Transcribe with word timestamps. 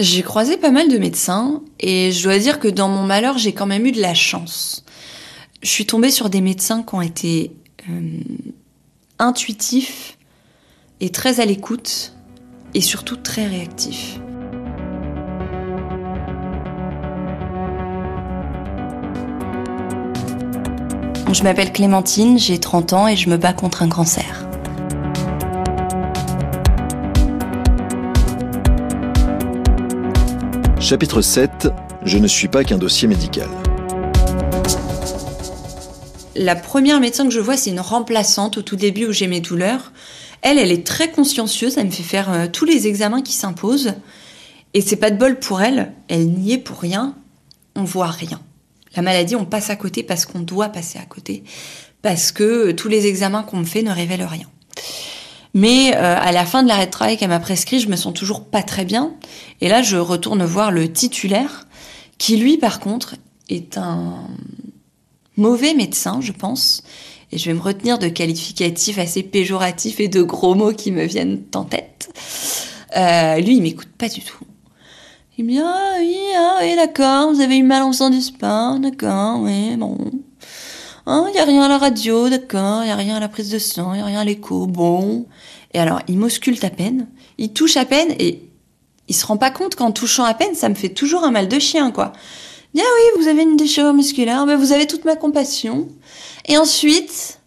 J'ai 0.00 0.22
croisé 0.22 0.56
pas 0.56 0.70
mal 0.70 0.88
de 0.88 0.96
médecins 0.96 1.62
et 1.80 2.12
je 2.12 2.22
dois 2.22 2.38
dire 2.38 2.58
que 2.58 2.68
dans 2.68 2.88
mon 2.88 3.02
malheur, 3.02 3.36
j'ai 3.36 3.52
quand 3.52 3.66
même 3.66 3.84
eu 3.84 3.92
de 3.92 4.00
la 4.00 4.14
chance. 4.14 4.84
Je 5.62 5.68
suis 5.68 5.86
tombée 5.86 6.10
sur 6.10 6.30
des 6.30 6.40
médecins 6.40 6.82
qui 6.82 6.94
ont 6.94 7.02
été 7.02 7.52
euh, 7.90 8.20
intuitifs 9.18 10.16
et 11.00 11.10
très 11.10 11.40
à 11.40 11.44
l'écoute 11.44 12.14
et 12.74 12.80
surtout 12.80 13.16
très 13.16 13.46
réactifs. 13.46 14.20
Je 21.32 21.42
m'appelle 21.42 21.72
Clémentine, 21.72 22.38
j'ai 22.38 22.58
30 22.58 22.92
ans 22.94 23.08
et 23.08 23.16
je 23.16 23.28
me 23.28 23.36
bats 23.36 23.52
contre 23.52 23.82
un 23.82 23.88
cancer. 23.88 24.47
Chapitre 30.88 31.20
7 31.20 31.68
Je 32.02 32.16
ne 32.16 32.26
suis 32.26 32.48
pas 32.48 32.64
qu'un 32.64 32.78
dossier 32.78 33.08
médical. 33.08 33.50
La 36.34 36.56
première 36.56 36.98
médecin 36.98 37.24
que 37.24 37.30
je 37.30 37.40
vois, 37.40 37.58
c'est 37.58 37.68
une 37.68 37.80
remplaçante 37.80 38.56
au 38.56 38.62
tout 38.62 38.76
début 38.76 39.04
où 39.04 39.12
j'ai 39.12 39.26
mes 39.26 39.42
douleurs. 39.42 39.92
Elle, 40.40 40.58
elle 40.58 40.72
est 40.72 40.86
très 40.86 41.10
consciencieuse, 41.10 41.76
elle 41.76 41.88
me 41.88 41.90
fait 41.90 42.02
faire 42.02 42.32
euh, 42.32 42.46
tous 42.50 42.64
les 42.64 42.86
examens 42.86 43.20
qui 43.20 43.34
s'imposent. 43.34 43.96
Et 44.72 44.80
c'est 44.80 44.96
pas 44.96 45.10
de 45.10 45.18
bol 45.18 45.38
pour 45.38 45.60
elle, 45.60 45.92
elle 46.08 46.26
n'y 46.26 46.54
est 46.54 46.58
pour 46.58 46.78
rien, 46.78 47.14
on 47.76 47.84
voit 47.84 48.06
rien. 48.06 48.40
La 48.96 49.02
maladie, 49.02 49.36
on 49.36 49.44
passe 49.44 49.68
à 49.68 49.76
côté 49.76 50.02
parce 50.02 50.24
qu'on 50.24 50.40
doit 50.40 50.70
passer 50.70 50.98
à 50.98 51.04
côté, 51.04 51.44
parce 52.00 52.32
que 52.32 52.70
tous 52.70 52.88
les 52.88 53.06
examens 53.06 53.42
qu'on 53.42 53.58
me 53.58 53.66
fait 53.66 53.82
ne 53.82 53.92
révèlent 53.92 54.24
rien. 54.24 54.48
Mais 55.58 55.92
euh, 55.96 56.16
à 56.16 56.30
la 56.30 56.46
fin 56.46 56.62
de 56.62 56.68
l'arrêt 56.68 56.86
de 56.86 56.90
travail 56.92 57.16
qu'elle 57.16 57.30
m'a 57.30 57.40
prescrit, 57.40 57.80
je 57.80 57.88
me 57.88 57.96
sens 57.96 58.14
toujours 58.14 58.44
pas 58.44 58.62
très 58.62 58.84
bien. 58.84 59.14
Et 59.60 59.68
là, 59.68 59.82
je 59.82 59.96
retourne 59.96 60.44
voir 60.44 60.70
le 60.70 60.92
titulaire, 60.92 61.66
qui 62.16 62.36
lui, 62.36 62.58
par 62.58 62.78
contre, 62.78 63.16
est 63.48 63.76
un 63.76 64.28
mauvais 65.36 65.74
médecin, 65.74 66.20
je 66.20 66.30
pense. 66.30 66.84
Et 67.32 67.38
je 67.38 67.46
vais 67.46 67.54
me 67.54 67.60
retenir 67.60 67.98
de 67.98 68.06
qualificatifs 68.06 68.98
assez 68.98 69.24
péjoratifs 69.24 69.98
et 69.98 70.06
de 70.06 70.22
gros 70.22 70.54
mots 70.54 70.72
qui 70.72 70.92
me 70.92 71.04
viennent 71.04 71.42
en 71.56 71.64
tête. 71.64 72.08
Euh, 72.96 73.40
lui, 73.40 73.56
il 73.56 73.62
m'écoute 73.62 73.90
pas 73.98 74.08
du 74.08 74.20
tout. 74.20 74.44
Il 75.38 75.44
me 75.44 75.50
dit 75.50 75.58
ah 75.60 75.94
oui, 75.98 76.16
ah 76.36 76.58
oui, 76.62 76.76
d'accord, 76.76 77.32
vous 77.32 77.40
avez 77.40 77.56
eu 77.56 77.64
mal 77.64 77.82
en 77.82 77.90
faisant 77.90 78.10
du 78.10 78.20
d'accord, 78.80 79.40
oui, 79.40 79.76
bon. 79.76 79.98
Il 81.08 81.10
hein, 81.10 81.30
y 81.34 81.38
a 81.38 81.44
rien 81.46 81.62
à 81.62 81.68
la 81.68 81.78
radio, 81.78 82.28
d'accord, 82.28 82.84
il 82.84 82.88
y 82.88 82.90
a 82.90 82.96
rien 82.96 83.16
à 83.16 83.20
la 83.20 83.30
prise 83.30 83.48
de 83.48 83.58
sang, 83.58 83.94
il 83.94 84.00
y 84.00 84.02
a 84.02 84.04
rien 84.04 84.20
à 84.20 84.24
l'écho, 84.24 84.66
bon. 84.66 85.24
Et 85.72 85.78
alors, 85.78 86.02
il 86.06 86.18
m'ausculte 86.18 86.62
à 86.64 86.68
peine, 86.68 87.08
il 87.38 87.54
touche 87.54 87.78
à 87.78 87.86
peine 87.86 88.14
et 88.18 88.42
il 89.08 89.14
se 89.14 89.24
rend 89.24 89.38
pas 89.38 89.50
compte 89.50 89.74
qu'en 89.74 89.90
touchant 89.90 90.24
à 90.24 90.34
peine, 90.34 90.54
ça 90.54 90.68
me 90.68 90.74
fait 90.74 90.90
toujours 90.90 91.24
un 91.24 91.30
mal 91.30 91.48
de 91.48 91.58
chien, 91.58 91.92
quoi. 91.92 92.12
Bien 92.74 92.84
oui, 92.84 93.22
vous 93.22 93.28
avez 93.28 93.42
une 93.42 93.56
déchirure 93.56 93.94
musculaire, 93.94 94.44
mais 94.44 94.54
vous 94.54 94.72
avez 94.72 94.86
toute 94.86 95.06
ma 95.06 95.16
compassion. 95.16 95.88
Et 96.44 96.58
ensuite, 96.58 97.40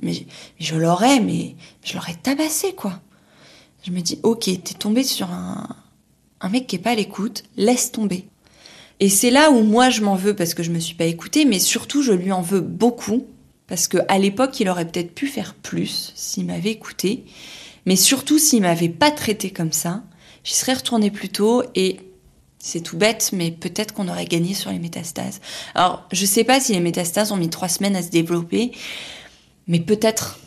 mais, 0.00 0.24
je 0.58 0.74
l'aurais, 0.76 1.20
mais 1.20 1.54
je 1.84 1.92
l'aurais 1.92 2.14
tabassé, 2.14 2.72
quoi. 2.72 2.98
Je 3.84 3.90
me 3.90 4.00
dis, 4.00 4.20
ok, 4.22 4.44
t'es 4.44 4.74
tombé 4.78 5.02
sur 5.02 5.30
un, 5.30 5.68
un 6.40 6.48
mec 6.48 6.66
qui 6.66 6.76
est 6.76 6.78
pas 6.78 6.92
à 6.92 6.94
l'écoute, 6.94 7.42
laisse 7.58 7.92
tomber. 7.92 8.24
Et 9.00 9.08
c'est 9.08 9.30
là 9.30 9.50
où 9.50 9.62
moi 9.62 9.90
je 9.90 10.02
m'en 10.02 10.14
veux 10.14 10.34
parce 10.34 10.54
que 10.54 10.62
je 10.62 10.70
me 10.70 10.78
suis 10.78 10.94
pas 10.94 11.04
écoutée, 11.04 11.44
mais 11.44 11.58
surtout 11.58 12.02
je 12.02 12.12
lui 12.12 12.32
en 12.32 12.42
veux 12.42 12.60
beaucoup 12.60 13.26
parce 13.66 13.88
que 13.88 13.98
à 14.08 14.18
l'époque 14.18 14.60
il 14.60 14.68
aurait 14.68 14.86
peut-être 14.86 15.14
pu 15.14 15.26
faire 15.26 15.54
plus 15.54 16.12
s'il 16.14 16.46
m'avait 16.46 16.70
écouté, 16.70 17.24
mais 17.86 17.96
surtout 17.96 18.38
s'il 18.38 18.62
m'avait 18.62 18.88
pas 18.88 19.10
traité 19.10 19.50
comme 19.50 19.72
ça, 19.72 20.02
j'y 20.44 20.54
serais 20.54 20.74
retournée 20.74 21.10
plus 21.10 21.30
tôt 21.30 21.62
et 21.74 22.00
c'est 22.58 22.80
tout 22.80 22.96
bête, 22.96 23.30
mais 23.32 23.50
peut-être 23.50 23.92
qu'on 23.92 24.08
aurait 24.08 24.26
gagné 24.26 24.54
sur 24.54 24.70
les 24.70 24.78
métastases. 24.78 25.40
Alors 25.74 26.06
je 26.12 26.24
sais 26.24 26.44
pas 26.44 26.60
si 26.60 26.72
les 26.72 26.80
métastases 26.80 27.32
ont 27.32 27.36
mis 27.36 27.50
trois 27.50 27.68
semaines 27.68 27.96
à 27.96 28.02
se 28.02 28.10
développer, 28.10 28.72
mais 29.66 29.80
peut-être, 29.80 30.38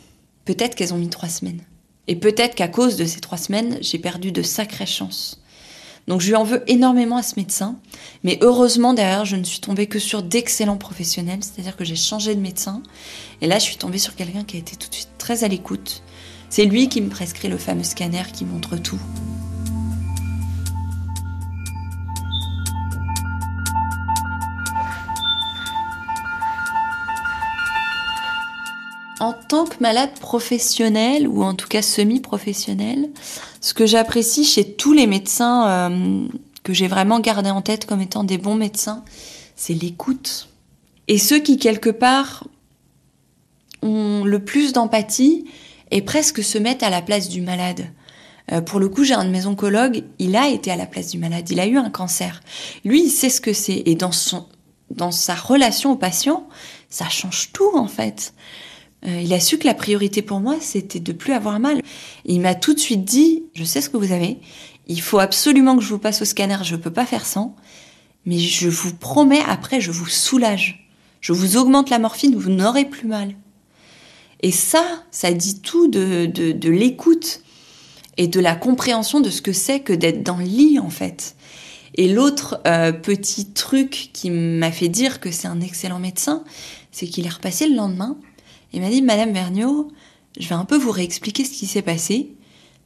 peut-être 0.44 0.74
qu'elles 0.74 0.94
ont 0.94 0.98
mis 0.98 1.10
trois 1.10 1.28
semaines. 1.28 1.60
Et 2.08 2.16
peut-être 2.16 2.54
qu'à 2.54 2.68
cause 2.68 2.96
de 2.96 3.04
ces 3.04 3.20
trois 3.20 3.38
semaines, 3.38 3.78
j'ai 3.80 3.98
perdu 3.98 4.32
de 4.32 4.42
sacrées 4.42 4.86
chances. 4.86 5.42
Donc 6.06 6.20
je 6.20 6.28
lui 6.28 6.36
en 6.36 6.44
veux 6.44 6.62
énormément 6.68 7.16
à 7.16 7.22
ce 7.22 7.34
médecin. 7.36 7.76
Mais 8.22 8.38
heureusement, 8.42 8.94
derrière, 8.94 9.24
je 9.24 9.36
ne 9.36 9.44
suis 9.44 9.60
tombée 9.60 9.86
que 9.86 9.98
sur 9.98 10.22
d'excellents 10.22 10.76
professionnels. 10.76 11.40
C'est-à-dire 11.42 11.76
que 11.76 11.84
j'ai 11.84 11.96
changé 11.96 12.34
de 12.34 12.40
médecin. 12.40 12.82
Et 13.40 13.46
là, 13.46 13.58
je 13.58 13.64
suis 13.64 13.76
tombée 13.76 13.98
sur 13.98 14.14
quelqu'un 14.14 14.44
qui 14.44 14.56
a 14.56 14.60
été 14.60 14.76
tout 14.76 14.88
de 14.88 14.94
suite 14.94 15.10
très 15.18 15.42
à 15.42 15.48
l'écoute. 15.48 16.02
C'est 16.48 16.64
lui 16.64 16.88
qui 16.88 17.00
me 17.00 17.08
prescrit 17.08 17.48
le 17.48 17.58
fameux 17.58 17.82
scanner 17.82 18.22
qui 18.32 18.44
montre 18.44 18.76
tout. 18.76 19.00
En 29.18 29.32
tant 29.32 29.64
que 29.64 29.76
malade 29.80 30.12
professionnel, 30.20 31.26
ou 31.26 31.42
en 31.42 31.54
tout 31.54 31.68
cas 31.68 31.80
semi-professionnel, 31.80 33.08
ce 33.66 33.74
que 33.74 33.84
j'apprécie 33.84 34.44
chez 34.44 34.74
tous 34.74 34.92
les 34.92 35.08
médecins 35.08 35.90
euh, 35.90 36.28
que 36.62 36.72
j'ai 36.72 36.86
vraiment 36.86 37.18
gardé 37.18 37.50
en 37.50 37.62
tête 37.62 37.84
comme 37.84 38.00
étant 38.00 38.22
des 38.22 38.38
bons 38.38 38.54
médecins, 38.54 39.02
c'est 39.56 39.74
l'écoute. 39.74 40.48
Et 41.08 41.18
ceux 41.18 41.40
qui, 41.40 41.58
quelque 41.58 41.90
part, 41.90 42.46
ont 43.82 44.22
le 44.24 44.38
plus 44.38 44.72
d'empathie 44.72 45.46
et 45.90 46.00
presque 46.00 46.44
se 46.44 46.58
mettent 46.58 46.84
à 46.84 46.90
la 46.90 47.02
place 47.02 47.28
du 47.28 47.40
malade. 47.40 47.88
Euh, 48.52 48.60
pour 48.60 48.78
le 48.78 48.88
coup, 48.88 49.02
j'ai 49.02 49.14
un 49.14 49.24
de 49.24 49.30
mes 49.30 49.46
oncologues, 49.46 50.04
il 50.20 50.36
a 50.36 50.46
été 50.48 50.70
à 50.70 50.76
la 50.76 50.86
place 50.86 51.10
du 51.10 51.18
malade, 51.18 51.50
il 51.50 51.58
a 51.58 51.66
eu 51.66 51.76
un 51.76 51.90
cancer. 51.90 52.42
Lui, 52.84 53.02
il 53.02 53.10
sait 53.10 53.30
ce 53.30 53.40
que 53.40 53.52
c'est. 53.52 53.82
Et 53.84 53.96
dans, 53.96 54.12
dans 54.90 55.10
sa 55.10 55.34
relation 55.34 55.90
au 55.90 55.96
patient, 55.96 56.46
ça 56.88 57.08
change 57.08 57.50
tout 57.52 57.72
en 57.74 57.88
fait. 57.88 58.32
Euh, 59.06 59.20
il 59.20 59.32
a 59.32 59.40
su 59.40 59.58
que 59.58 59.66
la 59.66 59.74
priorité 59.74 60.22
pour 60.22 60.40
moi, 60.40 60.56
c'était 60.60 61.00
de 61.00 61.12
plus 61.12 61.32
avoir 61.32 61.60
mal. 61.60 61.82
il 62.24 62.40
m'a 62.40 62.54
tout 62.54 62.74
de 62.74 62.80
suite 62.80 63.04
dit, 63.04 63.44
je 63.54 63.64
sais 63.64 63.80
ce 63.80 63.88
que 63.88 63.96
vous 63.96 64.12
avez, 64.12 64.38
il 64.88 65.00
faut 65.00 65.18
absolument 65.18 65.76
que 65.76 65.82
je 65.82 65.88
vous 65.88 65.98
passe 65.98 66.22
au 66.22 66.24
scanner, 66.24 66.58
je 66.62 66.76
ne 66.76 66.80
peux 66.80 66.92
pas 66.92 67.06
faire 67.06 67.26
sans, 67.26 67.56
mais 68.24 68.38
je 68.38 68.68
vous 68.68 68.94
promets, 68.94 69.42
après, 69.48 69.80
je 69.80 69.90
vous 69.90 70.06
soulage. 70.06 70.88
Je 71.20 71.32
vous 71.32 71.56
augmente 71.56 71.90
la 71.90 71.98
morphine, 71.98 72.36
vous 72.36 72.50
n'aurez 72.50 72.84
plus 72.84 73.08
mal. 73.08 73.34
Et 74.42 74.52
ça, 74.52 74.84
ça 75.10 75.32
dit 75.32 75.60
tout 75.60 75.88
de, 75.88 76.26
de, 76.26 76.70
l'écoute 76.70 77.40
et 78.16 78.28
de 78.28 78.38
la 78.38 78.54
compréhension 78.54 79.20
de 79.20 79.30
ce 79.30 79.42
que 79.42 79.52
c'est 79.52 79.80
que 79.80 79.92
d'être 79.92 80.22
dans 80.22 80.36
le 80.36 80.44
lit, 80.44 80.78
en 80.78 80.90
fait. 80.90 81.36
Et 81.94 82.12
l'autre 82.12 82.60
euh, 82.66 82.92
petit 82.92 83.46
truc 83.46 84.10
qui 84.12 84.30
m'a 84.30 84.70
fait 84.70 84.88
dire 84.88 85.18
que 85.18 85.30
c'est 85.30 85.48
un 85.48 85.60
excellent 85.60 85.98
médecin, 85.98 86.44
c'est 86.92 87.06
qu'il 87.06 87.26
est 87.26 87.30
repassé 87.30 87.66
le 87.66 87.74
lendemain 87.74 88.18
il 88.76 88.82
m'a 88.82 88.90
dit, 88.90 89.00
Madame 89.00 89.32
Vergniaud, 89.32 89.88
je 90.38 90.46
vais 90.48 90.54
un 90.54 90.66
peu 90.66 90.76
vous 90.76 90.90
réexpliquer 90.90 91.44
ce 91.46 91.50
qui 91.50 91.66
s'est 91.66 91.80
passé, 91.80 92.34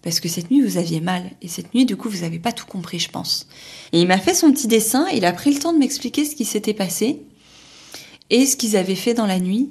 parce 0.02 0.20
que 0.20 0.28
cette 0.28 0.52
nuit, 0.52 0.62
vous 0.62 0.78
aviez 0.78 1.00
mal. 1.00 1.32
Et 1.42 1.48
cette 1.48 1.74
nuit, 1.74 1.84
du 1.84 1.96
coup, 1.96 2.08
vous 2.08 2.20
n'avez 2.20 2.38
pas 2.38 2.52
tout 2.52 2.64
compris, 2.64 3.00
je 3.00 3.10
pense. 3.10 3.48
Et 3.92 4.00
il 4.00 4.06
m'a 4.06 4.18
fait 4.18 4.34
son 4.34 4.52
petit 4.52 4.68
dessin, 4.68 5.08
il 5.12 5.24
a 5.24 5.32
pris 5.32 5.52
le 5.52 5.58
temps 5.58 5.72
de 5.72 5.78
m'expliquer 5.78 6.24
ce 6.24 6.36
qui 6.36 6.44
s'était 6.44 6.74
passé, 6.74 7.22
et 8.30 8.46
ce 8.46 8.56
qu'ils 8.56 8.76
avaient 8.76 8.94
fait 8.94 9.14
dans 9.14 9.26
la 9.26 9.40
nuit, 9.40 9.70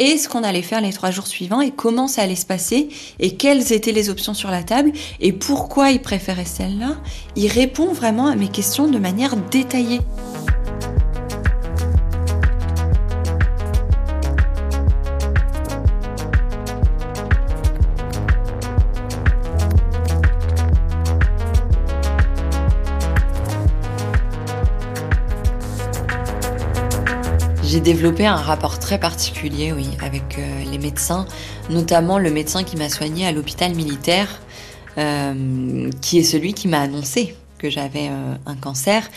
et 0.00 0.18
ce 0.18 0.28
qu'on 0.28 0.42
allait 0.42 0.62
faire 0.62 0.80
les 0.80 0.92
trois 0.92 1.12
jours 1.12 1.28
suivants, 1.28 1.60
et 1.60 1.70
comment 1.70 2.08
ça 2.08 2.22
allait 2.22 2.34
se 2.34 2.46
passer, 2.46 2.88
et 3.20 3.36
quelles 3.36 3.72
étaient 3.72 3.92
les 3.92 4.10
options 4.10 4.34
sur 4.34 4.50
la 4.50 4.64
table, 4.64 4.90
et 5.20 5.32
pourquoi 5.32 5.92
il 5.92 6.02
préférait 6.02 6.44
celle-là. 6.44 7.00
Il 7.36 7.46
répond 7.46 7.92
vraiment 7.92 8.26
à 8.26 8.34
mes 8.34 8.48
questions 8.48 8.88
de 8.88 8.98
manière 8.98 9.36
détaillée. 9.36 10.00
J'ai 27.70 27.78
développé 27.78 28.26
un 28.26 28.34
rapport 28.34 28.80
très 28.80 28.98
particulier, 28.98 29.70
oui, 29.70 29.86
avec 30.02 30.40
euh, 30.40 30.64
les 30.72 30.78
médecins, 30.78 31.24
notamment 31.68 32.18
le 32.18 32.32
médecin 32.32 32.64
qui 32.64 32.76
m'a 32.76 32.88
soigné 32.88 33.28
à 33.28 33.30
l'hôpital 33.30 33.76
militaire, 33.76 34.40
euh, 34.98 35.88
qui 36.02 36.18
est 36.18 36.24
celui 36.24 36.52
qui 36.52 36.66
m'a 36.66 36.80
annoncé 36.80 37.36
que 37.58 37.70
j'avais 37.70 38.08
euh, 38.08 38.34
un 38.44 38.56
cancer. 38.56 39.08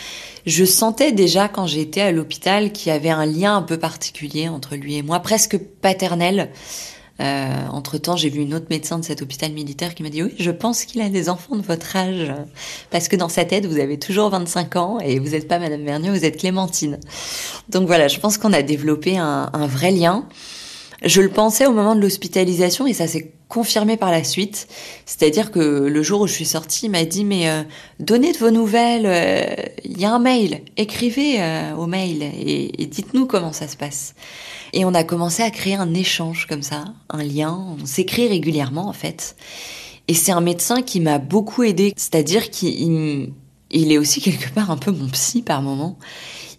Je 0.46 0.66
sentais 0.66 1.12
déjà 1.12 1.48
quand 1.48 1.66
j'étais 1.66 2.02
à 2.02 2.12
l'hôpital 2.12 2.72
qu'il 2.72 2.92
y 2.92 2.96
avait 2.96 3.10
un 3.10 3.26
lien 3.26 3.58
un 3.58 3.64
peu 3.64 3.80
particulier 3.80 4.50
entre 4.50 4.76
lui 4.76 4.98
et 4.98 5.02
moi, 5.02 5.20
presque 5.20 5.58
paternel. 5.58 6.52
Euh, 7.20 7.68
entre-temps, 7.72 8.16
j'ai 8.16 8.30
vu 8.30 8.42
une 8.42 8.56
autre 8.56 8.66
médecin 8.70 8.98
de 8.98 9.06
cet 9.06 9.22
hôpital 9.22 9.52
militaire 9.52 9.94
qui 9.94 10.02
m'a 10.02 10.10
dit 10.10 10.24
oui, 10.24 10.34
je 10.40 10.50
pense 10.50 10.86
qu'il 10.86 11.02
a 11.02 11.10
des 11.10 11.30
enfants 11.30 11.56
de 11.56 11.62
votre 11.62 11.96
âge. 11.96 12.34
Parce 12.90 13.08
que 13.08 13.16
dans 13.16 13.30
sa 13.30 13.46
tête, 13.46 13.66
vous 13.66 13.80
avez 13.80 14.00
toujours 14.00 14.30
25 14.30 14.76
ans 14.78 15.00
et 15.00 15.20
vous 15.20 15.30
n'êtes 15.30 15.48
pas 15.48 15.60
Madame 15.60 15.84
Vernier, 15.84 16.10
vous 16.10 16.26
êtes 16.26 16.38
Clémentine. 16.38 17.00
Donc 17.70 17.86
voilà, 17.88 18.08
je 18.08 18.20
pense 18.20 18.38
qu'on 18.38 18.54
a 18.54 18.64
développé 18.64 19.18
un, 19.18 19.50
un 19.54 19.68
vrai 19.68 19.92
lien. 19.92 20.28
Je 21.04 21.22
le 21.22 21.30
pensais 21.30 21.66
au 21.66 21.74
moment 21.74 21.96
de 21.96 22.02
l'hospitalisation 22.02 22.88
et 22.88 22.94
ça 22.94 23.08
s'est 23.08 23.33
confirmé 23.54 23.98
par 23.98 24.10
la 24.10 24.24
suite. 24.24 24.68
C'est-à-dire 25.06 25.52
que 25.52 25.60
le 25.60 26.04
jour 26.04 26.22
où 26.22 26.28
je 26.28 26.34
suis 26.34 26.46
sortie, 26.46 26.88
il 26.88 26.90
m'a 26.90 27.06
dit 27.06 27.24
mais 27.24 27.50
euh, 27.50 27.62
donnez 28.00 28.34
de 28.34 28.38
vos 28.40 28.50
nouvelles, 28.50 29.06
euh, 29.06 29.44
il 29.86 30.02
y 30.02 30.06
a 30.06 30.12
un 30.12 30.20
mail, 30.20 30.62
écrivez 30.76 31.40
euh, 31.40 31.76
au 31.76 31.86
mail 31.86 32.24
et, 32.24 32.86
dites-nous 32.88 33.28
comment 33.28 33.54
ça 33.54 33.68
se 33.68 33.78
passe. 33.78 34.16
Et 34.74 34.86
on 34.86 34.94
a 34.96 35.04
commencé 35.04 35.44
à 35.44 35.52
créer 35.52 35.76
un 35.76 35.94
échange 35.94 36.48
comme 36.48 36.64
ça, 36.64 36.86
un 37.10 37.24
lien, 37.24 37.78
on 37.80 37.86
s'écrit 37.86 38.28
régulièrement 38.28 38.88
en 38.88 38.94
fait. 38.94 39.36
Et 40.08 40.16
c'est 40.16 40.32
un 40.32 40.42
médecin 40.42 40.82
qui 40.82 41.00
m'a 41.00 41.20
beaucoup 41.20 41.62
aidé, 41.62 41.94
c'est-à-dire 41.96 42.50
qu'il 42.50 43.34
il 43.70 43.92
est 43.92 43.98
aussi 44.00 44.20
quelque 44.20 44.52
part 44.52 44.72
un 44.72 44.78
peu 44.78 44.92
mon 44.92 45.08
psy 45.10 45.44
par 45.44 45.62
moment. 45.62 46.00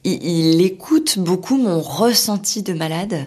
Il 0.05 0.61
écoute 0.61 1.19
beaucoup 1.19 1.57
mon 1.57 1.81
ressenti 1.81 2.63
de 2.63 2.73
malade 2.73 3.27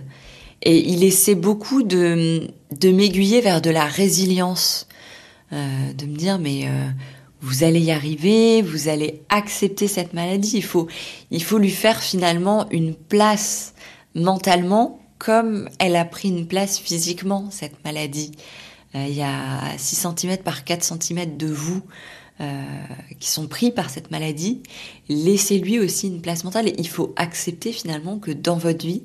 et 0.62 0.90
il 0.90 1.04
essaie 1.04 1.36
beaucoup 1.36 1.84
de, 1.84 2.48
de 2.72 2.92
m'aiguiller 2.92 3.42
vers 3.42 3.62
de 3.62 3.70
la 3.70 3.86
résilience, 3.86 4.88
euh, 5.54 5.94
de 5.94 6.06
me 6.06 6.16
dire 6.16 6.40
mais 6.40 6.68
euh, 6.68 6.90
vous 7.42 7.64
allez 7.64 7.80
y 7.80 7.92
arriver, 7.92 8.62
vous 8.62 8.90
allez 8.90 9.22
accepter 9.30 9.88
cette 9.88 10.14
maladie. 10.14 10.52
Il 10.56 10.64
faut, 10.64 10.88
il 11.32 11.44
faut 11.44 11.58
lui 11.58 11.72
faire 11.72 12.02
finalement 12.02 12.70
une 12.70 12.94
place 12.94 13.74
mentalement 14.16 15.00
comme 15.20 15.70
elle 15.80 15.96
a 15.96 16.06
pris 16.06 16.30
une 16.30 16.48
place 16.48 16.78
physiquement, 16.78 17.50
cette 17.52 17.84
maladie. 17.84 18.32
Euh, 18.96 19.06
il 19.08 19.16
y 19.16 19.24
a 19.24 19.78
6 19.78 20.08
cm 20.18 20.38
par 20.38 20.64
4 20.64 20.84
cm 20.84 21.38
de 21.38 21.48
vous 21.48 21.82
qui 23.20 23.32
sont 23.32 23.48
pris 23.48 23.72
par 23.72 23.90
cette 23.90 24.12
maladie. 24.12 24.62
Laissez-lui 25.10 25.80
aussi 25.80 26.06
une 26.06 26.22
place 26.22 26.44
mentale 26.44 26.68
et 26.68 26.76
il 26.78 26.88
faut 26.88 27.12
accepter 27.16 27.72
finalement 27.72 28.20
que 28.20 28.30
dans 28.30 28.58
votre 28.58 28.86
vie, 28.86 29.02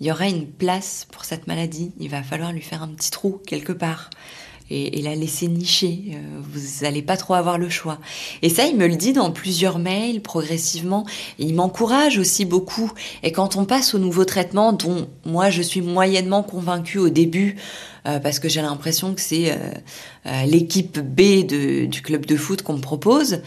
il 0.00 0.06
y 0.06 0.10
aura 0.10 0.28
une 0.28 0.46
place 0.46 1.06
pour 1.10 1.24
cette 1.24 1.46
maladie. 1.46 1.92
Il 1.98 2.10
va 2.10 2.22
falloir 2.22 2.52
lui 2.52 2.60
faire 2.60 2.82
un 2.82 2.88
petit 2.88 3.10
trou 3.10 3.40
quelque 3.46 3.72
part 3.72 4.10
et, 4.70 5.02
la 5.02 5.14
laisser 5.14 5.48
nicher. 5.48 6.12
Euh, 6.12 6.40
vous 6.42 6.82
n'allez 6.82 7.02
pas 7.02 7.16
trop 7.16 7.34
avoir 7.34 7.58
le 7.58 7.68
choix. 7.68 7.98
Et 8.42 8.48
ça, 8.48 8.66
il 8.66 8.76
me 8.76 8.86
le 8.86 8.96
dit 8.96 9.12
dans 9.12 9.30
plusieurs 9.30 9.78
mails 9.78 10.20
progressivement. 10.20 11.06
Il 11.38 11.54
m'encourage 11.54 12.18
aussi 12.18 12.44
beaucoup. 12.44 12.92
Et 13.22 13.32
quand 13.32 13.56
on 13.56 13.64
passe 13.64 13.94
au 13.94 13.98
nouveau 13.98 14.24
traitement, 14.24 14.72
dont 14.72 15.08
moi 15.24 15.50
je 15.50 15.62
suis 15.62 15.80
moyennement 15.80 16.42
convaincue 16.42 16.98
au 16.98 17.08
début, 17.08 17.56
euh, 18.06 18.18
parce 18.18 18.38
que 18.38 18.48
j'ai 18.48 18.62
l'impression 18.62 19.14
que 19.14 19.20
c'est 19.20 19.52
euh, 19.52 20.44
l'équipe 20.44 20.98
B 20.98 21.46
du 21.46 22.02
club 22.02 22.26
de 22.26 22.36
foot 22.36 22.62
qu'on 22.62 22.74
me 22.74 22.80
propose, 22.80 23.40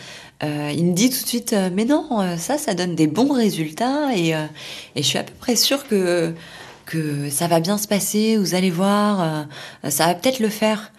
euh, 0.43 0.71
il 0.73 0.85
me 0.85 0.93
dit 0.93 1.09
tout 1.09 1.21
de 1.21 1.27
suite 1.27 1.53
euh, 1.53 1.69
mais 1.73 1.85
non 1.85 2.07
ça 2.37 2.57
ça 2.57 2.73
donne 2.73 2.95
des 2.95 3.07
bons 3.07 3.33
résultats 3.33 4.15
et, 4.15 4.29
et 4.29 4.37
je 4.97 5.01
suis 5.01 5.17
à 5.17 5.23
peu 5.23 5.33
près 5.39 5.55
sûre 5.55 5.87
que 5.87 6.33
que 6.85 7.29
ça 7.29 7.47
va 7.47 7.59
bien 7.59 7.77
se 7.77 7.87
passer 7.87 8.37
vous 8.37 8.55
allez 8.55 8.71
voir 8.71 9.47
ça 9.89 10.07
va 10.07 10.15
peut-être 10.15 10.39
le 10.39 10.49
faire 10.49 10.91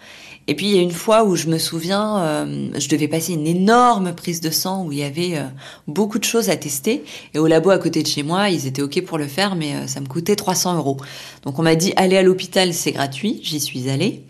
et 0.47 0.55
puis 0.55 0.65
il 0.65 0.75
y 0.75 0.79
a 0.79 0.81
une 0.81 0.91
fois 0.91 1.23
où 1.23 1.35
je 1.35 1.47
me 1.47 1.57
souviens, 1.57 2.17
euh, 2.19 2.69
je 2.77 2.89
devais 2.89 3.07
passer 3.07 3.33
une 3.33 3.47
énorme 3.47 4.13
prise 4.13 4.41
de 4.41 4.49
sang 4.49 4.83
où 4.85 4.91
il 4.91 4.97
y 4.97 5.03
avait 5.03 5.37
euh, 5.37 5.43
beaucoup 5.87 6.19
de 6.19 6.23
choses 6.23 6.49
à 6.49 6.57
tester. 6.57 7.03
Et 7.33 7.39
au 7.39 7.47
labo 7.47 7.69
à 7.69 7.77
côté 7.77 8.01
de 8.01 8.07
chez 8.07 8.23
moi, 8.23 8.49
ils 8.49 8.65
étaient 8.65 8.81
OK 8.81 9.01
pour 9.05 9.17
le 9.17 9.27
faire, 9.27 9.55
mais 9.55 9.75
euh, 9.75 9.87
ça 9.87 10.01
me 10.01 10.07
coûtait 10.07 10.35
300 10.35 10.77
euros. 10.77 10.97
Donc 11.43 11.59
on 11.59 11.61
m'a 11.61 11.75
dit, 11.75 11.93
allez 11.95 12.17
à 12.17 12.23
l'hôpital, 12.23 12.73
c'est 12.73 12.91
gratuit. 12.91 13.39
J'y 13.43 13.59
suis 13.59 13.89
allée. 13.89 14.23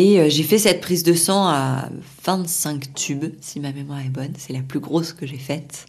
Et 0.00 0.30
j'ai 0.30 0.44
fait 0.44 0.58
cette 0.58 0.80
prise 0.80 1.02
de 1.02 1.12
sang 1.12 1.48
à 1.48 1.88
25 2.24 2.94
tubes, 2.94 3.32
si 3.40 3.58
ma 3.58 3.72
mémoire 3.72 3.98
est 3.98 4.10
bonne. 4.10 4.32
C'est 4.38 4.52
la 4.52 4.60
plus 4.60 4.78
grosse 4.78 5.12
que 5.12 5.26
j'ai 5.26 5.38
faite. 5.38 5.86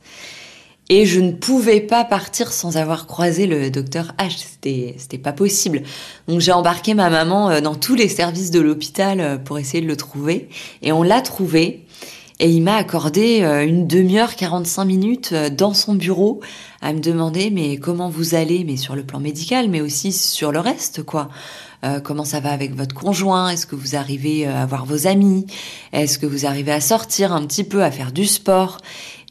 Et 0.91 1.06
je 1.06 1.19
ne 1.19 1.31
pouvais 1.31 1.81
pas 1.81 2.03
partir 2.03 2.51
sans 2.51 2.75
avoir 2.75 3.06
croisé 3.06 3.45
le 3.45 3.69
docteur 3.69 4.13
H. 4.17 4.38
C'était, 4.38 4.95
c'était 4.97 5.19
pas 5.19 5.33
possible. 5.33 5.83
Donc 6.27 6.39
j'ai 6.39 6.51
embarqué 6.51 6.95
ma 6.95 7.11
maman 7.11 7.51
euh, 7.51 7.61
dans 7.61 7.75
tous 7.75 7.94
les 7.94 8.09
services 8.09 8.50
de 8.50 8.59
l'hôpital 8.59 9.21
euh, 9.21 9.38
pour 9.38 9.59
essayer 9.59 9.81
de 9.83 9.88
le 9.88 9.95
trouver. 9.95 10.50
Et 10.81 10.91
on 10.91 11.03
l'a 11.03 11.21
trouvé. 11.21 11.85
Et 12.39 12.50
il 12.50 12.63
m'a 12.63 12.75
accordé 12.75 13.44
euh, 13.44 13.63
une 13.67 13.85
demi-heure, 13.85 14.35
45 14.35 14.85
minutes 14.85 15.33
dans 15.35 15.75
son 15.75 15.94
bureau 15.94 16.39
à 16.81 16.91
me 16.94 17.00
demander 17.00 17.51
mais 17.51 17.77
comment 17.77 18.09
vous 18.09 18.33
allez, 18.33 18.63
mais 18.63 18.77
sur 18.77 18.95
le 18.95 19.03
plan 19.03 19.19
médical, 19.19 19.69
mais 19.69 19.81
aussi 19.81 20.11
sur 20.11 20.51
le 20.51 20.59
reste, 20.59 21.03
quoi. 21.03 21.29
Euh, 21.83 21.99
comment 21.99 22.25
ça 22.25 22.39
va 22.39 22.51
avec 22.51 22.75
votre 22.75 22.93
conjoint? 22.93 23.49
Est-ce 23.49 23.65
que 23.65 23.75
vous 23.75 23.95
arrivez 23.95 24.45
à 24.45 24.65
voir 24.65 24.85
vos 24.85 25.07
amis? 25.07 25.45
Est-ce 25.93 26.19
que 26.19 26.25
vous 26.25 26.45
arrivez 26.45 26.71
à 26.71 26.81
sortir 26.81 27.31
un 27.33 27.45
petit 27.45 27.63
peu, 27.63 27.83
à 27.83 27.91
faire 27.91 28.11
du 28.11 28.25
sport? 28.25 28.77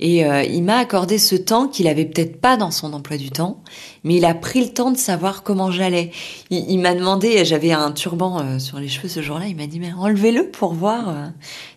Et 0.01 0.25
euh, 0.25 0.43
il 0.45 0.63
m'a 0.63 0.77
accordé 0.77 1.19
ce 1.19 1.35
temps 1.35 1.67
qu'il 1.67 1.89
avait 1.89 2.05
peut-être 2.05 2.41
pas 2.41 2.57
dans 2.57 2.71
son 2.71 2.93
emploi 2.93 3.17
du 3.17 3.31
temps, 3.31 3.63
mais 4.05 4.17
il 4.17 4.25
a 4.25 4.35
pris 4.35 4.61
le 4.61 4.73
temps 4.73 4.93
de 4.93 4.97
savoir 4.97 5.43
comment 5.43 5.71
j'allais. 5.73 6.13
Il, 6.51 6.71
il 6.71 6.79
m'a 6.79 6.95
demandé, 6.95 7.45
j'avais 7.45 7.73
un 7.73 7.91
turban 7.91 8.41
euh, 8.41 8.59
sur 8.59 8.79
les 8.79 8.89
cheveux 8.89 9.09
ce 9.09 9.23
jour-là, 9.23 9.47
il 9.49 9.57
m'a 9.57 9.67
dit 9.67 9.81
mais 9.81 9.93
enlevez-le 9.93 10.51
pour 10.51 10.73
voir, 10.73 11.09
euh, 11.09 11.27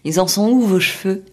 ils 0.05 0.19
en 0.19 0.27
sont 0.27 0.49
où 0.49 0.61
vos 0.61 0.79
cheveux? 0.79 1.25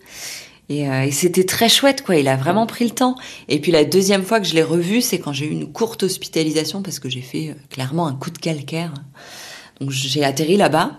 Et, 0.69 0.89
euh, 0.89 1.05
et 1.05 1.11
c'était 1.11 1.45
très 1.45 1.69
chouette, 1.69 2.03
quoi. 2.05 2.17
Il 2.17 2.29
a 2.29 2.37
vraiment 2.37 2.67
pris 2.67 2.85
le 2.85 2.91
temps. 2.91 3.17
Et 3.49 3.61
puis 3.61 3.73
la 3.73 3.85
deuxième 3.85 4.23
fois 4.23 4.41
que 4.41 4.47
je 4.47 4.55
l'ai 4.55 4.63
revu, 4.63 5.01
c'est 5.01 5.19
quand 5.19 5.33
j'ai 5.33 5.47
eu 5.47 5.51
une 5.51 5.73
courte 5.73 6.03
hospitalisation 6.03 6.83
parce 6.83 6.99
que 6.99 7.09
j'ai 7.09 7.23
fait 7.23 7.51
euh, 7.51 7.55
clairement 7.71 8.07
un 8.07 8.15
coup 8.15 8.31
de 8.31 8.39
calcaire. 8.39 8.93
Donc 9.81 9.91
j'ai 9.91 10.25
atterri 10.25 10.57
là-bas. 10.57 10.93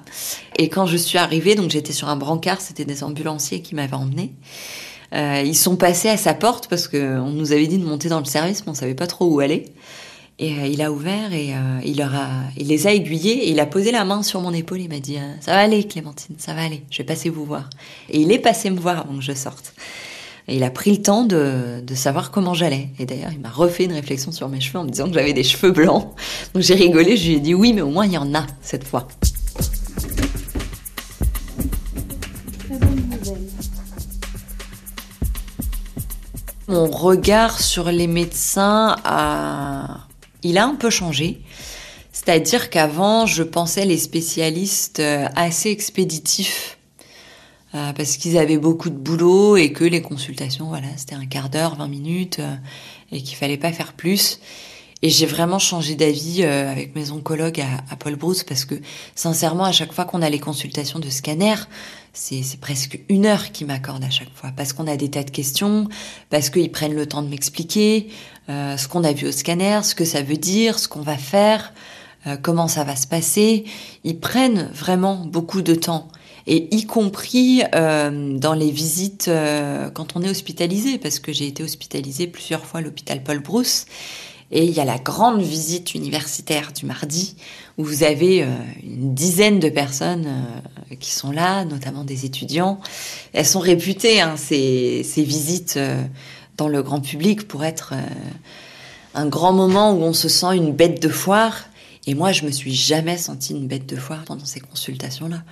Et 0.57 0.69
quand 0.69 0.86
je 0.86 0.98
suis 0.98 1.18
arrivée, 1.18 1.56
donc 1.56 1.69
j'étais 1.69 1.94
sur 1.94 2.07
un 2.07 2.16
brancard, 2.16 2.62
c'était 2.62 2.86
des 2.86 3.04
ambulanciers 3.04 3.62
qui 3.62 3.75
m'avaient 3.75 3.94
emmenée. 3.94 4.33
Euh, 5.13 5.44
ils 5.45 5.57
sont 5.57 5.75
passés 5.75 6.10
à 6.10 6.18
sa 6.18 6.33
porte 6.33 6.68
parce 6.68 6.88
que 6.88 7.19
on 7.19 7.31
nous 7.31 7.51
avait 7.51 7.68
dit 7.68 7.77
de 7.77 7.86
monter 7.86 8.10
dans 8.10 8.19
le 8.19 8.25
service, 8.25 8.66
mais 8.66 8.71
on 8.71 8.75
savait 8.75 8.95
pas 8.95 9.07
trop 9.07 9.27
où 9.27 9.39
aller. 9.39 9.66
Et 10.41 10.53
euh, 10.53 10.68
il 10.68 10.81
a 10.81 10.89
ouvert 10.89 11.33
et 11.33 11.53
euh, 11.53 11.81
il 11.83 11.97
leur 11.97 12.15
a, 12.15 12.30
il 12.56 12.68
les 12.68 12.88
a 12.88 12.94
aiguillés 12.94 13.47
et 13.47 13.51
il 13.51 13.59
a 13.59 13.65
posé 13.65 13.91
la 13.91 14.06
main 14.06 14.24
sur 14.24 14.39
mon 14.39 14.53
épaule. 14.53 14.80
Il 14.80 14.88
m'a 14.88 15.01
dit 15.01 15.18
euh, 15.18 15.33
ça 15.41 15.51
va 15.51 15.59
aller, 15.59 15.83
Clémentine, 15.83 16.38
ça 16.38 16.53
va 16.53 16.63
aller. 16.63 16.81
Je 16.89 17.00
vais 17.00 17.03
passer 17.03 17.30
vous 17.30 17.44
voir. 17.44 17.69
Et 18.09 18.21
il 18.21 18.31
est 18.31 18.39
passé 18.39 18.69
me 18.69 18.80
voir 18.80 19.00
avant 19.00 19.18
que 19.18 19.21
je 19.21 19.33
sorte. 19.33 19.74
Et 20.47 20.56
il 20.56 20.63
a 20.63 20.69
pris 20.69 20.91
le 20.91 21.01
temps 21.01 21.25
de, 21.25 21.81
de 21.86 21.94
savoir 21.94 22.31
comment 22.31 22.53
j'allais. 22.53 22.88
Et 23.00 23.06
d'ailleurs, 23.06 23.33
il 23.33 23.41
m'a 23.41 23.50
refait 23.50 23.83
une 23.83 23.91
réflexion 23.91 24.31
sur 24.31 24.47
mes 24.47 24.62
cheveux 24.62 24.80
en 24.80 24.86
me 24.86 24.89
disant 24.89 25.09
que 25.09 25.13
j'avais 25.13 25.33
des 25.33 25.44
cheveux 25.44 25.71
blancs. 25.71 26.07
Donc 26.53 26.63
j'ai 26.63 26.75
rigolé, 26.75 27.18
je 27.18 27.27
lui 27.27 27.35
ai 27.35 27.39
dit 27.42 27.53
oui, 27.53 27.74
mais 27.74 27.81
au 27.81 27.89
moins 27.89 28.06
il 28.06 28.13
y 28.13 28.18
en 28.18 28.33
a 28.33 28.47
cette 28.62 28.85
fois. 28.85 29.09
Mon 36.69 36.85
regard 36.85 37.59
sur 37.59 37.92
les 37.92 38.07
médecins 38.07 38.95
a 39.03 40.06
il 40.44 40.57
a 40.57 40.65
un 40.65 40.75
peu 40.75 40.89
changé. 40.89 41.41
C'est-à-dire 42.12 42.69
qu'avant, 42.69 43.25
je 43.25 43.44
pensais 43.44 43.86
les 43.86 43.97
spécialistes 43.97 45.00
euh, 45.00 45.27
assez 45.36 45.69
expéditifs 45.69 46.77
euh, 47.75 47.94
parce 47.94 48.18
qu'ils 48.18 48.38
avaient 48.38 48.57
beaucoup 48.57 48.89
de 48.89 48.97
boulot 48.97 49.57
et 49.57 49.71
que 49.71 49.83
les 49.83 50.02
consultations, 50.02 50.68
voilà, 50.68 50.87
c'était 50.97 51.16
un 51.16 51.28
quart 51.28 51.49
d'heure, 51.49 51.75
20 51.75 51.87
minutes 51.87 52.40
euh, 52.40 52.56
et 53.11 53.21
qu'il 53.21 53.37
fallait 53.37 53.57
pas 53.57 53.71
faire 53.71 53.94
plus. 53.94 54.40
Et 55.01 55.09
j'ai 55.09 55.25
vraiment 55.25 55.59
changé 55.59 55.95
d'avis 55.95 56.44
euh, 56.44 56.69
avec 56.69 56.95
mes 56.95 57.11
oncologues 57.11 57.61
à, 57.61 57.94
à, 57.94 57.95
Paul 57.95 58.15
Brousse 58.15 58.44
parce 58.44 58.65
que 58.65 58.75
sincèrement, 59.15 59.63
à 59.63 59.71
chaque 59.71 59.94
fois 59.94 60.06
qu'on 60.06 60.21
a 60.21 60.29
les 60.29 60.39
consultations 60.39 60.99
de 60.99 61.09
scanner, 61.09 61.56
c'est 62.11 62.59
presque 62.59 62.99
une 63.07 63.25
heure 63.25 63.51
qu'ils 63.51 63.68
m'accordent 63.68 64.03
à 64.03 64.09
chaque 64.09 64.33
fois 64.35 64.51
parce 64.56 64.73
qu'on 64.73 64.87
a 64.87 64.97
des 64.97 65.09
tas 65.09 65.23
de 65.23 65.31
questions, 65.31 65.87
parce 66.29 66.49
qu'ils 66.49 66.71
prennent 66.71 66.95
le 66.95 67.06
temps 67.06 67.21
de 67.21 67.29
m'expliquer 67.29 68.09
euh, 68.49 68.75
ce 68.75 68.87
qu'on 68.87 69.03
a 69.03 69.13
vu 69.13 69.27
au 69.27 69.31
scanner, 69.31 69.79
ce 69.83 69.95
que 69.95 70.06
ça 70.06 70.21
veut 70.21 70.37
dire, 70.37 70.79
ce 70.79 70.87
qu'on 70.89 71.01
va 71.01 71.18
faire, 71.18 71.71
euh, 72.27 72.35
comment 72.41 72.68
ça 72.68 72.83
va 72.83 72.95
se 72.95 73.07
passer. 73.07 73.63
Ils 74.03 74.19
prennent 74.19 74.69
vraiment 74.73 75.25
beaucoup 75.25 75.61
de 75.61 75.75
temps 75.75 76.09
et 76.47 76.75
y 76.75 76.85
compris 76.85 77.61
euh, 77.75 78.37
dans 78.37 78.53
les 78.53 78.71
visites 78.71 79.27
euh, 79.27 79.89
quand 79.91 80.15
on 80.15 80.23
est 80.23 80.29
hospitalisé, 80.29 80.97
parce 80.97 81.19
que 81.19 81.31
j'ai 81.31 81.47
été 81.47 81.63
hospitalisée 81.63 82.27
plusieurs 82.27 82.65
fois 82.65 82.79
à 82.79 82.83
l'hôpital 82.83 83.23
Paul 83.23 83.39
Brousse. 83.39 83.85
Et 84.51 84.65
il 84.65 84.71
y 84.71 84.79
a 84.79 84.85
la 84.85 84.97
grande 84.97 85.41
visite 85.41 85.94
universitaire 85.94 86.71
du 86.73 86.85
mardi 86.85 87.35
où 87.77 87.83
vous 87.83 88.03
avez 88.03 88.44
euh, 88.44 88.47
une 88.83 89.13
dizaine 89.13 89.59
de 89.59 89.69
personnes 89.69 90.25
euh, 90.27 90.95
qui 90.99 91.11
sont 91.11 91.31
là, 91.31 91.65
notamment 91.65 92.03
des 92.03 92.25
étudiants. 92.25 92.79
Elles 93.33 93.45
sont 93.45 93.59
réputées, 93.59 94.21
hein, 94.21 94.35
ces, 94.37 95.03
ces, 95.03 95.23
visites 95.23 95.75
euh, 95.77 96.01
dans 96.57 96.68
le 96.68 96.81
grand 96.81 96.99
public, 96.99 97.47
pour 97.47 97.63
être 97.63 97.94
un 99.13 99.27
grand 99.27 99.53
moment 99.53 99.94
où 99.94 100.01
on 100.01 100.13
se 100.13 100.27
sent 100.27 100.56
une 100.56 100.73
bête 100.73 101.01
de 101.01 101.09
foire. 101.09 101.65
Et 102.07 102.15
moi, 102.15 102.31
je 102.31 102.45
me 102.45 102.51
suis 102.51 102.73
jamais 102.73 103.18
sentie 103.18 103.53
une 103.53 103.68
bête 103.68 103.85
de 103.85 103.95
foire 103.95 104.23
pendant 104.25 104.45
ces 104.45 104.59
consultations-là. 104.59 105.44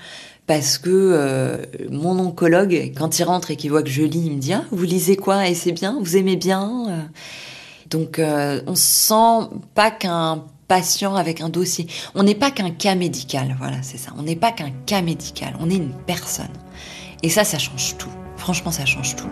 Parce 0.48 0.78
que 0.78 0.90
euh, 0.90 1.58
mon 1.92 2.18
oncologue, 2.20 2.94
quand 2.98 3.20
il 3.20 3.24
rentre 3.24 3.52
et 3.52 3.58
qu'il 3.58 3.70
voit 3.70 3.84
que 3.84 3.90
je 3.90 4.02
lis, 4.02 4.24
il 4.26 4.34
me 4.34 4.40
dit 4.40 4.54
ah, 4.54 4.64
Vous 4.72 4.84
lisez 4.84 5.18
quoi? 5.18 5.48
Et 5.48 5.56
c'est 5.56 5.74
bien? 5.74 5.98
Vous 6.02 6.16
aimez 6.16 6.38
bien 6.38 7.10
donc 7.90 8.20
euh, 8.20 8.62
on 8.68 8.76
sent 8.76 9.50
pas 9.74 9.92
qu'un 9.92 10.44
patient 10.68 11.16
avec 11.16 11.42
un 11.42 11.50
dossier, 11.50 11.88
on 12.16 12.24
n'est 12.24 12.36
pas 12.36 12.52
qu'un 12.52 12.72
cas 12.72 12.96
médical, 12.96 13.56
voilà, 13.58 13.78
c'est 13.82 13.98
ça. 13.98 14.12
On 14.18 14.24
n'est 14.24 14.36
pas 14.36 14.52
qu'un 14.52 14.72
cas 14.86 15.02
médical, 15.02 15.56
on 15.60 15.70
est 15.70 15.76
une 15.76 15.94
personne. 16.06 16.48
Et 17.24 17.30
ça, 17.30 17.44
ça 17.44 17.58
change 17.58 17.98
tout. 17.98 18.10
Franchement, 18.36 18.72
ça 18.72 18.86
change 18.86 19.16
tout. 19.16 19.28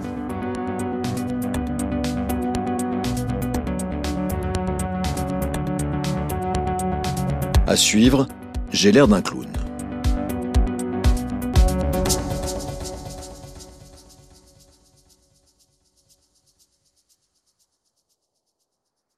À 7.67 7.75
suivre, 7.75 8.27
j'ai 8.71 8.91
l'air 8.91 9.07
d'un 9.07 9.21
clown. 9.21 9.54